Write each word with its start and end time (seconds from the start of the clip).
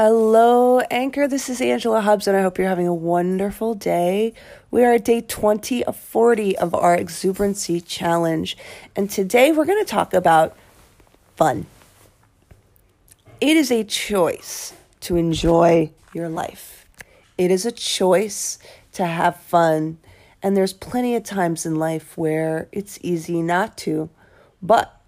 Hello, 0.00 0.78
Anchor. 0.92 1.26
This 1.26 1.48
is 1.48 1.60
Angela 1.60 2.00
Hubbs, 2.00 2.28
and 2.28 2.36
I 2.36 2.42
hope 2.42 2.56
you're 2.56 2.68
having 2.68 2.86
a 2.86 2.94
wonderful 2.94 3.74
day. 3.74 4.32
We 4.70 4.84
are 4.84 4.92
at 4.92 5.04
day 5.04 5.22
20 5.22 5.82
of 5.86 5.96
40 5.96 6.56
of 6.56 6.72
our 6.72 6.96
Exuberancy 6.96 7.84
Challenge, 7.84 8.56
and 8.94 9.10
today 9.10 9.50
we're 9.50 9.64
going 9.64 9.84
to 9.84 9.90
talk 9.90 10.14
about 10.14 10.56
fun. 11.34 11.66
It 13.40 13.56
is 13.56 13.72
a 13.72 13.82
choice 13.82 14.72
to 15.00 15.16
enjoy 15.16 15.90
your 16.14 16.28
life, 16.28 16.86
it 17.36 17.50
is 17.50 17.66
a 17.66 17.72
choice 17.72 18.60
to 18.92 19.04
have 19.04 19.34
fun, 19.40 19.98
and 20.40 20.56
there's 20.56 20.74
plenty 20.74 21.16
of 21.16 21.24
times 21.24 21.66
in 21.66 21.74
life 21.74 22.16
where 22.16 22.68
it's 22.70 23.00
easy 23.02 23.42
not 23.42 23.76
to, 23.78 24.10
but 24.62 25.00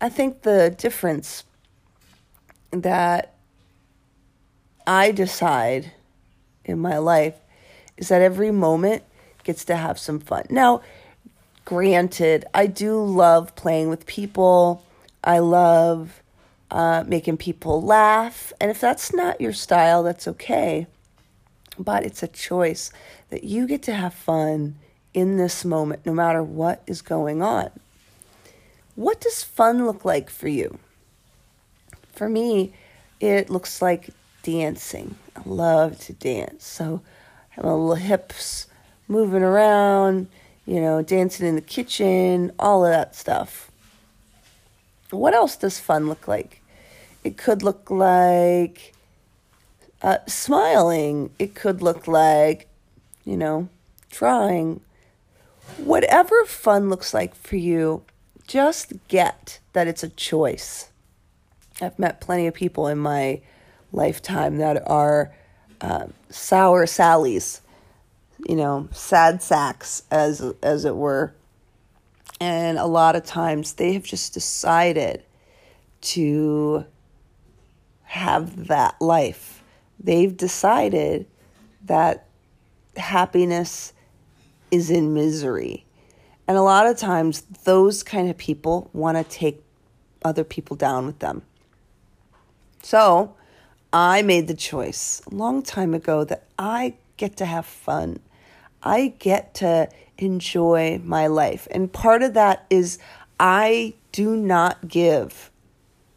I 0.00 0.08
think 0.08 0.42
the 0.42 0.74
difference 0.76 1.44
that 2.72 3.34
I 4.86 5.10
decide 5.10 5.92
in 6.64 6.78
my 6.78 6.98
life 6.98 7.34
is 7.96 8.08
that 8.08 8.22
every 8.22 8.50
moment 8.50 9.02
gets 9.44 9.64
to 9.66 9.76
have 9.76 9.98
some 9.98 10.20
fun. 10.20 10.44
Now, 10.50 10.82
granted, 11.64 12.44
I 12.54 12.66
do 12.66 13.02
love 13.02 13.54
playing 13.56 13.88
with 13.88 14.06
people. 14.06 14.84
I 15.24 15.38
love 15.38 16.22
uh, 16.70 17.04
making 17.06 17.38
people 17.38 17.82
laugh. 17.82 18.52
And 18.60 18.70
if 18.70 18.80
that's 18.80 19.12
not 19.12 19.40
your 19.40 19.52
style, 19.52 20.02
that's 20.02 20.28
okay. 20.28 20.86
But 21.78 22.04
it's 22.04 22.22
a 22.22 22.28
choice 22.28 22.92
that 23.30 23.44
you 23.44 23.66
get 23.66 23.82
to 23.84 23.94
have 23.94 24.14
fun 24.14 24.76
in 25.14 25.36
this 25.36 25.64
moment, 25.64 26.04
no 26.04 26.12
matter 26.12 26.42
what 26.42 26.82
is 26.86 27.02
going 27.02 27.42
on. 27.42 27.70
What 28.94 29.20
does 29.20 29.42
fun 29.42 29.86
look 29.86 30.04
like 30.04 30.30
for 30.30 30.48
you? 30.48 30.78
For 32.12 32.28
me, 32.28 32.72
it 33.20 33.50
looks 33.50 33.80
like 33.82 34.10
dancing. 34.46 35.16
I 35.34 35.42
love 35.44 35.98
to 36.02 36.12
dance. 36.12 36.64
So 36.64 37.02
I 37.50 37.54
have 37.56 37.64
my 37.64 37.72
little 37.72 37.96
hips 37.96 38.68
moving 39.08 39.42
around, 39.42 40.28
you 40.64 40.80
know, 40.80 41.02
dancing 41.02 41.48
in 41.48 41.56
the 41.56 41.60
kitchen, 41.60 42.52
all 42.56 42.86
of 42.86 42.92
that 42.92 43.16
stuff. 43.16 43.72
What 45.10 45.34
else 45.34 45.56
does 45.56 45.80
fun 45.80 46.08
look 46.08 46.28
like? 46.28 46.62
It 47.24 47.36
could 47.36 47.64
look 47.64 47.90
like 47.90 48.94
uh, 50.00 50.18
smiling. 50.28 51.30
It 51.40 51.56
could 51.56 51.82
look 51.82 52.06
like, 52.06 52.68
you 53.24 53.36
know, 53.36 53.68
drawing. 54.10 54.80
Whatever 55.76 56.44
fun 56.44 56.88
looks 56.88 57.12
like 57.12 57.34
for 57.34 57.56
you, 57.56 58.04
just 58.46 58.92
get 59.08 59.58
that 59.72 59.88
it's 59.88 60.04
a 60.04 60.08
choice. 60.08 60.90
I've 61.82 61.98
met 61.98 62.20
plenty 62.20 62.46
of 62.46 62.54
people 62.54 62.86
in 62.86 62.98
my 62.98 63.40
lifetime 63.96 64.58
that 64.58 64.88
are 64.88 65.34
uh, 65.80 66.06
sour 66.30 66.86
sallies, 66.86 67.60
you 68.48 68.54
know, 68.54 68.88
sad 68.92 69.42
sacks 69.42 70.02
as 70.10 70.40
as 70.62 70.84
it 70.84 70.94
were. 70.94 71.34
And 72.38 72.78
a 72.78 72.86
lot 72.86 73.16
of 73.16 73.24
times 73.24 73.72
they 73.74 73.94
have 73.94 74.04
just 74.04 74.34
decided 74.34 75.22
to 76.02 76.84
have 78.04 78.68
that 78.68 79.00
life. 79.00 79.62
They've 79.98 80.36
decided 80.36 81.26
that 81.86 82.26
happiness 82.96 83.92
is 84.70 84.90
in 84.90 85.14
misery. 85.14 85.84
And 86.46 86.56
a 86.56 86.62
lot 86.62 86.86
of 86.86 86.96
times 86.96 87.42
those 87.64 88.02
kind 88.02 88.28
of 88.28 88.36
people 88.36 88.90
want 88.92 89.16
to 89.16 89.24
take 89.24 89.62
other 90.24 90.44
people 90.44 90.76
down 90.76 91.06
with 91.06 91.18
them. 91.18 91.42
So, 92.82 93.34
I 93.92 94.22
made 94.22 94.48
the 94.48 94.54
choice 94.54 95.22
a 95.30 95.34
long 95.34 95.62
time 95.62 95.94
ago 95.94 96.24
that 96.24 96.44
I 96.58 96.94
get 97.16 97.36
to 97.38 97.46
have 97.46 97.66
fun. 97.66 98.20
I 98.82 99.14
get 99.18 99.54
to 99.54 99.88
enjoy 100.18 101.00
my 101.04 101.26
life. 101.26 101.66
And 101.70 101.92
part 101.92 102.22
of 102.22 102.34
that 102.34 102.66
is 102.70 102.98
I 103.38 103.94
do 104.12 104.36
not 104.36 104.88
give 104.88 105.50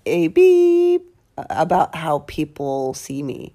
a 0.05 0.27
beep 0.29 1.05
about 1.37 1.95
how 1.95 2.19
people 2.19 2.93
see 2.93 3.23
me. 3.23 3.53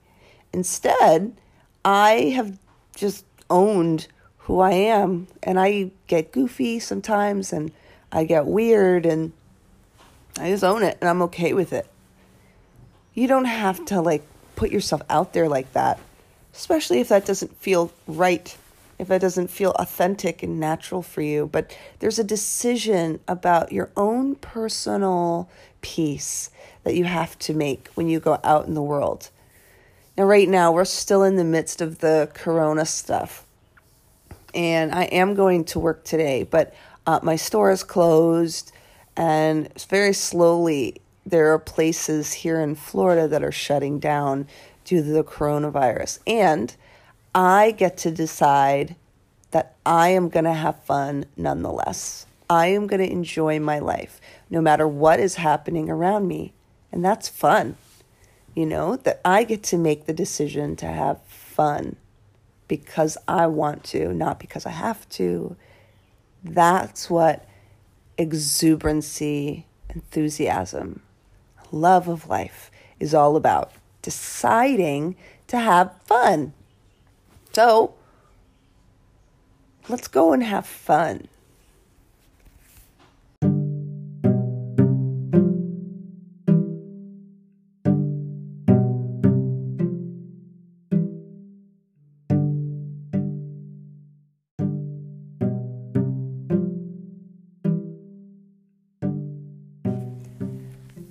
Instead, 0.52 1.36
I 1.84 2.32
have 2.36 2.58
just 2.94 3.24
owned 3.50 4.06
who 4.38 4.60
I 4.60 4.72
am 4.72 5.26
and 5.42 5.58
I 5.58 5.90
get 6.06 6.32
goofy 6.32 6.78
sometimes 6.78 7.52
and 7.52 7.72
I 8.12 8.24
get 8.24 8.46
weird 8.46 9.06
and 9.06 9.32
I 10.38 10.50
just 10.50 10.64
own 10.64 10.82
it 10.82 10.98
and 11.00 11.08
I'm 11.08 11.22
okay 11.22 11.52
with 11.52 11.72
it. 11.72 11.88
You 13.14 13.28
don't 13.28 13.44
have 13.44 13.84
to 13.86 14.00
like 14.00 14.22
put 14.56 14.70
yourself 14.70 15.02
out 15.08 15.32
there 15.32 15.48
like 15.48 15.72
that, 15.72 16.00
especially 16.52 17.00
if 17.00 17.08
that 17.08 17.24
doesn't 17.24 17.56
feel 17.58 17.92
right, 18.08 18.56
if 18.98 19.08
that 19.08 19.20
doesn't 19.20 19.48
feel 19.48 19.70
authentic 19.72 20.42
and 20.42 20.58
natural 20.58 21.00
for 21.00 21.22
you. 21.22 21.48
But 21.50 21.76
there's 22.00 22.18
a 22.18 22.24
decision 22.24 23.20
about 23.28 23.72
your 23.72 23.90
own 23.96 24.34
personal 24.36 25.48
peace 25.80 26.50
that 26.82 26.96
you 26.96 27.04
have 27.04 27.38
to 27.40 27.54
make 27.54 27.88
when 27.94 28.08
you 28.08 28.18
go 28.18 28.40
out 28.42 28.66
in 28.66 28.74
the 28.74 28.82
world. 28.82 29.30
Now, 30.16 30.24
right 30.24 30.48
now, 30.48 30.72
we're 30.72 30.84
still 30.84 31.22
in 31.22 31.36
the 31.36 31.44
midst 31.44 31.80
of 31.80 31.98
the 31.98 32.30
corona 32.34 32.86
stuff. 32.86 33.44
And 34.54 34.92
I 34.92 35.04
am 35.04 35.34
going 35.34 35.64
to 35.66 35.80
work 35.80 36.04
today, 36.04 36.44
but 36.44 36.74
uh, 37.06 37.20
my 37.22 37.36
store 37.36 37.70
is 37.70 37.82
closed 37.82 38.72
and 39.16 39.66
it's 39.66 39.84
very 39.84 40.12
slowly 40.12 41.00
there 41.26 41.52
are 41.52 41.58
places 41.58 42.32
here 42.32 42.60
in 42.60 42.74
Florida 42.74 43.26
that 43.28 43.42
are 43.42 43.52
shutting 43.52 43.98
down 43.98 44.46
due 44.84 45.02
to 45.02 45.08
the 45.08 45.24
coronavirus. 45.24 46.18
And 46.26 46.74
I 47.34 47.70
get 47.72 47.96
to 47.98 48.10
decide 48.10 48.96
that 49.50 49.76
I 49.86 50.08
am 50.10 50.28
going 50.28 50.44
to 50.44 50.52
have 50.52 50.82
fun 50.84 51.26
nonetheless. 51.36 52.26
I 52.50 52.66
am 52.68 52.86
going 52.86 53.00
to 53.00 53.10
enjoy 53.10 53.58
my 53.58 53.78
life 53.78 54.20
no 54.50 54.60
matter 54.60 54.86
what 54.86 55.18
is 55.18 55.36
happening 55.36 55.88
around 55.88 56.28
me. 56.28 56.52
And 56.92 57.04
that's 57.04 57.28
fun. 57.28 57.76
You 58.54 58.66
know, 58.66 58.96
that 58.96 59.20
I 59.24 59.44
get 59.44 59.62
to 59.64 59.78
make 59.78 60.06
the 60.06 60.12
decision 60.12 60.76
to 60.76 60.86
have 60.86 61.20
fun 61.22 61.96
because 62.68 63.16
I 63.26 63.46
want 63.46 63.82
to, 63.84 64.12
not 64.12 64.38
because 64.38 64.66
I 64.66 64.70
have 64.70 65.08
to. 65.10 65.56
That's 66.44 67.10
what 67.10 67.48
exuberancy, 68.16 69.64
enthusiasm, 69.88 71.02
love 71.74 72.08
of 72.08 72.28
life 72.28 72.70
is 73.00 73.14
all 73.14 73.36
about 73.36 73.72
deciding 74.02 75.16
to 75.48 75.58
have 75.58 75.92
fun. 76.04 76.52
So, 77.52 77.94
let's 79.88 80.08
go 80.08 80.32
and 80.32 80.42
have 80.42 80.66
fun. 80.66 81.28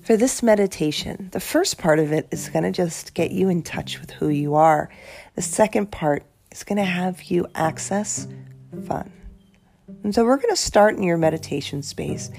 For 0.03 0.17
this 0.17 0.43
meditation, 0.43 1.29
the 1.31 1.39
first 1.39 1.77
part 1.77 1.97
of 1.97 2.11
it 2.11 2.27
is 2.29 2.49
going 2.49 2.63
to 2.63 2.71
just 2.71 3.13
get 3.13 3.31
you 3.31 3.47
in 3.47 3.63
touch 3.63 4.01
with 4.01 4.11
who 4.11 4.27
you 4.27 4.55
are. 4.55 4.89
The 5.35 5.41
second 5.41 5.91
part 5.91 6.23
is 6.51 6.65
going 6.65 6.77
to 6.77 6.83
have 6.83 7.23
you 7.23 7.47
access 7.55 8.27
fun. 8.85 9.09
And 10.03 10.13
so 10.13 10.25
we're 10.25 10.35
going 10.35 10.49
to 10.49 10.57
start 10.57 10.97
in 10.97 11.03
your 11.03 11.15
meditation 11.15 11.81
space. 11.81 12.29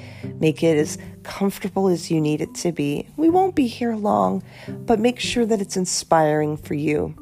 Make 0.40 0.62
it 0.62 0.76
as 0.76 0.98
comfortable 1.22 1.88
as 1.88 2.10
you 2.10 2.20
need 2.20 2.42
it 2.42 2.54
to 2.56 2.70
be. 2.70 3.08
We 3.16 3.30
won't 3.30 3.54
be 3.54 3.66
here 3.66 3.96
long, 3.96 4.42
but 4.68 5.00
make 5.00 5.18
sure 5.18 5.46
that 5.46 5.62
it's 5.62 5.78
inspiring 5.78 6.58
for 6.58 6.74
you. 6.74 7.14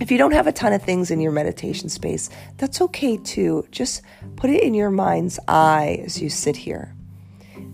If 0.00 0.10
you 0.10 0.16
don't 0.16 0.32
have 0.32 0.46
a 0.46 0.52
ton 0.52 0.72
of 0.72 0.82
things 0.82 1.10
in 1.10 1.20
your 1.20 1.32
meditation 1.32 1.90
space, 1.90 2.30
that's 2.56 2.80
okay 2.80 3.18
too. 3.18 3.66
Just 3.70 4.00
put 4.36 4.48
it 4.48 4.62
in 4.62 4.72
your 4.72 4.90
mind's 4.90 5.38
eye 5.46 6.02
as 6.06 6.22
you 6.22 6.30
sit 6.30 6.56
here. 6.56 6.94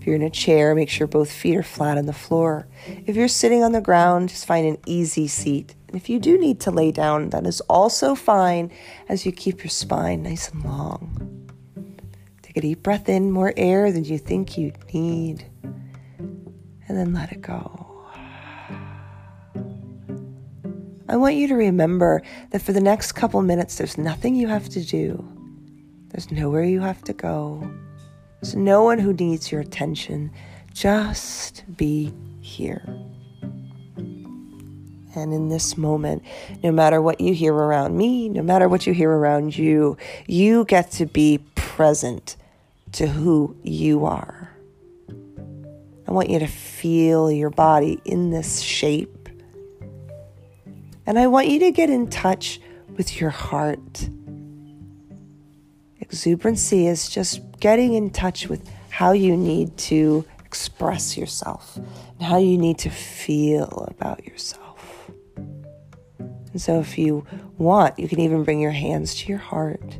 If 0.04 0.08
you're 0.08 0.16
in 0.16 0.22
a 0.22 0.28
chair, 0.28 0.74
make 0.74 0.90
sure 0.90 1.06
both 1.06 1.32
feet 1.32 1.56
are 1.56 1.62
flat 1.62 1.96
on 1.96 2.04
the 2.04 2.12
floor. 2.12 2.68
If 3.06 3.16
you're 3.16 3.26
sitting 3.26 3.62
on 3.64 3.72
the 3.72 3.80
ground, 3.80 4.28
just 4.28 4.44
find 4.44 4.66
an 4.66 4.76
easy 4.84 5.26
seat. 5.26 5.74
And 5.88 5.96
if 5.96 6.10
you 6.10 6.18
do 6.18 6.38
need 6.38 6.60
to 6.60 6.70
lay 6.70 6.92
down, 6.92 7.30
that 7.30 7.46
is 7.46 7.62
also 7.70 8.14
fine 8.14 8.70
as 9.08 9.24
you 9.24 9.32
keep 9.32 9.64
your 9.64 9.70
spine 9.70 10.22
nice 10.22 10.50
and 10.50 10.62
long. 10.62 11.48
Take 12.42 12.58
a 12.58 12.60
deep 12.60 12.82
breath 12.82 13.08
in, 13.08 13.30
more 13.30 13.54
air 13.56 13.90
than 13.90 14.04
you 14.04 14.18
think 14.18 14.58
you 14.58 14.74
need, 14.92 15.46
and 15.72 16.98
then 16.98 17.14
let 17.14 17.32
it 17.32 17.40
go. 17.40 18.06
I 21.08 21.16
want 21.16 21.36
you 21.36 21.48
to 21.48 21.54
remember 21.54 22.20
that 22.50 22.60
for 22.60 22.74
the 22.74 22.80
next 22.82 23.12
couple 23.12 23.40
minutes, 23.40 23.76
there's 23.76 23.96
nothing 23.96 24.34
you 24.34 24.48
have 24.48 24.68
to 24.68 24.84
do. 24.84 25.26
There's 26.08 26.30
nowhere 26.30 26.64
you 26.64 26.80
have 26.80 27.02
to 27.04 27.14
go. 27.14 27.72
There's 28.44 28.56
no 28.56 28.82
one 28.82 28.98
who 28.98 29.14
needs 29.14 29.50
your 29.50 29.62
attention. 29.62 30.30
Just 30.74 31.64
be 31.78 32.12
here. 32.42 32.84
And 35.14 35.32
in 35.32 35.48
this 35.48 35.78
moment, 35.78 36.22
no 36.62 36.70
matter 36.70 37.00
what 37.00 37.22
you 37.22 37.32
hear 37.32 37.54
around 37.54 37.96
me, 37.96 38.28
no 38.28 38.42
matter 38.42 38.68
what 38.68 38.86
you 38.86 38.92
hear 38.92 39.10
around 39.10 39.56
you, 39.56 39.96
you 40.26 40.66
get 40.66 40.90
to 40.90 41.06
be 41.06 41.38
present 41.54 42.36
to 42.92 43.06
who 43.06 43.56
you 43.62 44.04
are. 44.04 44.50
I 46.06 46.12
want 46.12 46.28
you 46.28 46.38
to 46.38 46.46
feel 46.46 47.30
your 47.30 47.48
body 47.48 47.98
in 48.04 48.28
this 48.28 48.60
shape. 48.60 49.30
And 51.06 51.18
I 51.18 51.28
want 51.28 51.48
you 51.48 51.60
to 51.60 51.70
get 51.70 51.88
in 51.88 52.10
touch 52.10 52.60
with 52.98 53.18
your 53.22 53.30
heart. 53.30 54.10
Exuberancy 56.14 56.86
is 56.86 57.08
just 57.08 57.40
getting 57.58 57.94
in 57.94 58.08
touch 58.08 58.48
with 58.48 58.70
how 58.88 59.10
you 59.10 59.36
need 59.36 59.76
to 59.76 60.24
express 60.44 61.16
yourself 61.16 61.76
and 61.76 62.22
how 62.22 62.38
you 62.38 62.56
need 62.56 62.78
to 62.78 62.88
feel 62.88 63.88
about 63.90 64.24
yourself. 64.24 65.10
And 66.16 66.62
so, 66.62 66.78
if 66.78 66.96
you 66.96 67.26
want, 67.58 67.98
you 67.98 68.06
can 68.06 68.20
even 68.20 68.44
bring 68.44 68.60
your 68.60 68.70
hands 68.70 69.16
to 69.16 69.28
your 69.28 69.40
heart 69.40 69.98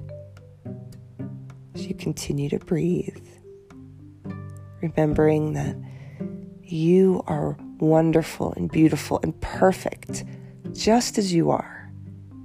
as 1.74 1.84
you 1.84 1.96
continue 1.96 2.48
to 2.50 2.60
breathe, 2.60 3.26
remembering 4.80 5.54
that 5.54 5.74
you 6.62 7.24
are 7.26 7.56
wonderful 7.80 8.52
and 8.52 8.70
beautiful 8.70 9.18
and 9.24 9.38
perfect 9.40 10.22
just 10.72 11.18
as 11.18 11.34
you 11.34 11.50
are 11.50 11.90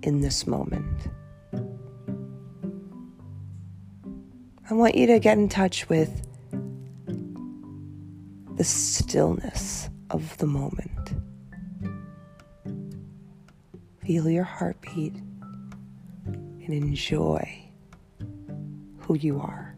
in 0.01 0.21
this 0.21 0.47
moment. 0.47 1.08
I 4.71 4.75
want 4.75 4.93
you 4.93 5.07
to 5.07 5.17
get 5.17 5.39
in 5.39 5.49
touch 5.49 5.89
with 5.89 6.21
the 8.55 8.63
stillness 8.63 9.89
of 10.11 10.37
the 10.37 10.45
moment. 10.45 11.13
Feel 14.05 14.29
your 14.29 14.43
heartbeat 14.43 15.15
and 16.25 16.69
enjoy 16.69 17.63
who 18.99 19.15
you 19.15 19.39
are. 19.39 19.75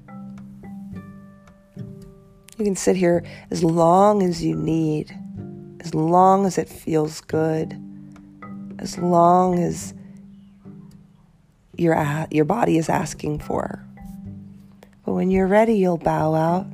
You 2.57 2.65
can 2.65 2.75
sit 2.75 2.97
here 2.97 3.23
as 3.49 3.63
long 3.63 4.21
as 4.21 4.43
you 4.43 4.57
need, 4.57 5.17
as 5.79 5.95
long 5.95 6.45
as 6.45 6.57
it 6.57 6.67
feels 6.67 7.21
good, 7.21 7.81
as 8.79 8.97
long 8.97 9.57
as 9.57 9.93
your, 11.77 12.27
your 12.29 12.43
body 12.43 12.77
is 12.77 12.89
asking 12.89 13.39
for. 13.39 13.87
But 15.05 15.13
when 15.13 15.31
you're 15.31 15.47
ready, 15.47 15.73
you'll 15.73 15.97
bow 15.97 16.33
out 16.33 16.67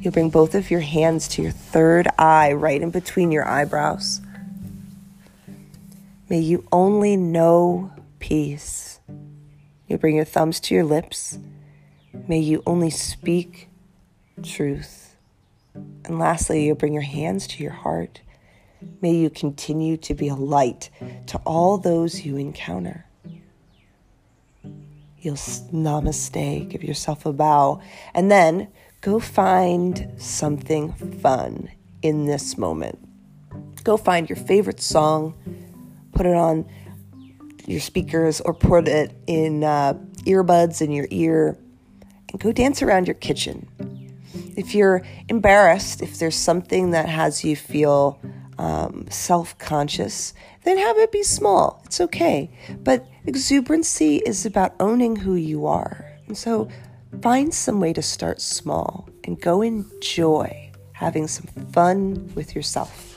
You'll 0.00 0.14
bring 0.14 0.30
both 0.30 0.54
of 0.54 0.70
your 0.70 0.80
hands 0.80 1.28
to 1.28 1.42
your 1.42 1.50
third 1.50 2.08
eye, 2.18 2.54
right 2.54 2.80
in 2.80 2.90
between 2.90 3.30
your 3.30 3.46
eyebrows. 3.46 4.22
May 6.30 6.38
you 6.38 6.66
only 6.72 7.18
know 7.18 7.92
peace. 8.18 8.98
You'll 9.86 9.98
bring 9.98 10.16
your 10.16 10.24
thumbs 10.24 10.58
to 10.60 10.74
your 10.74 10.84
lips. 10.84 11.38
May 12.26 12.38
you 12.38 12.62
only 12.66 12.88
speak 12.88 13.68
truth. 14.42 15.16
And 15.74 16.18
lastly, 16.18 16.64
you'll 16.64 16.76
bring 16.76 16.94
your 16.94 17.02
hands 17.02 17.46
to 17.48 17.62
your 17.62 17.72
heart. 17.72 18.22
May 19.02 19.14
you 19.14 19.28
continue 19.28 19.98
to 19.98 20.14
be 20.14 20.28
a 20.28 20.34
light 20.34 20.88
to 21.26 21.36
all 21.44 21.76
those 21.76 22.24
you 22.24 22.38
encounter. 22.38 23.04
You'll 25.20 25.34
namaste, 25.34 26.68
give 26.70 26.82
yourself 26.82 27.26
a 27.26 27.32
bow, 27.32 27.82
and 28.14 28.30
then 28.30 28.68
go 29.02 29.20
find 29.20 30.10
something 30.16 30.92
fun 31.20 31.70
in 32.02 32.26
this 32.26 32.56
moment. 32.56 32.98
Go 33.84 33.96
find 33.96 34.28
your 34.28 34.36
favorite 34.36 34.80
song, 34.80 35.34
put 36.12 36.24
it 36.24 36.34
on 36.34 36.66
your 37.66 37.80
speakers, 37.80 38.40
or 38.40 38.54
put 38.54 38.88
it 38.88 39.14
in 39.26 39.62
uh, 39.62 39.94
earbuds 40.24 40.80
in 40.80 40.90
your 40.90 41.06
ear, 41.10 41.58
and 42.30 42.40
go 42.40 42.52
dance 42.52 42.82
around 42.82 43.06
your 43.06 43.14
kitchen. 43.14 43.68
If 44.56 44.74
you're 44.74 45.02
embarrassed, 45.28 46.02
if 46.02 46.18
there's 46.18 46.36
something 46.36 46.90
that 46.92 47.08
has 47.08 47.44
you 47.44 47.56
feel 47.56 48.20
um, 48.60 49.06
self 49.10 49.58
conscious, 49.58 50.34
then 50.64 50.78
have 50.78 50.98
it 50.98 51.10
be 51.10 51.22
small. 51.22 51.82
It's 51.86 52.00
okay. 52.00 52.50
But 52.84 53.06
exuberancy 53.26 54.16
is 54.18 54.46
about 54.46 54.74
owning 54.78 55.16
who 55.16 55.34
you 55.34 55.66
are. 55.66 56.06
And 56.26 56.36
so 56.38 56.68
Find 57.22 57.52
some 57.52 57.80
way 57.80 57.92
to 57.92 58.02
start 58.02 58.40
small 58.40 59.08
and 59.24 59.38
go 59.38 59.60
enjoy 59.60 60.70
having 60.92 61.26
some 61.26 61.46
fun 61.72 62.30
with 62.34 62.54
yourself. 62.54 63.09